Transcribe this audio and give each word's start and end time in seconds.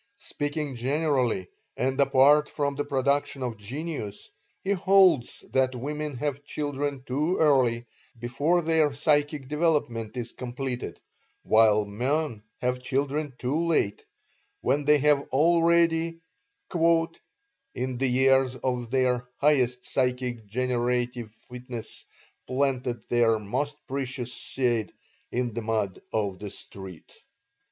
Speaking 0.17 0.73
generally, 0.75 1.47
and 1.77 2.01
apart 2.01 2.49
from 2.49 2.73
the 2.75 2.83
production 2.83 3.43
of 3.43 3.57
genius, 3.59 4.31
he 4.63 4.71
holds 4.71 5.41
that 5.51 5.75
women 5.75 6.15
have 6.17 6.43
children 6.43 7.03
too 7.03 7.37
early, 7.37 7.85
before 8.17 8.63
their 8.63 8.95
psychic 8.95 9.47
development 9.47 10.17
is 10.17 10.31
completed, 10.31 10.99
while 11.43 11.85
men 11.85 12.41
have 12.61 12.81
children 12.81 13.33
too 13.37 13.67
late, 13.67 14.03
when 14.61 14.85
they 14.85 14.97
have 14.97 15.21
already 15.31 16.17
"in 17.75 17.97
the 17.99 18.07
years 18.07 18.55
of 18.55 18.89
their 18.89 19.29
highest 19.37 19.83
psychic 19.85 20.47
generative 20.47 21.29
fitness 21.29 22.07
planted 22.47 23.07
their 23.07 23.37
most 23.37 23.75
precious 23.87 24.33
seed 24.33 24.93
in 25.31 25.53
the 25.53 25.61
mud 25.61 26.01
of 26.11 26.39
the 26.39 26.49
street." 26.49 27.13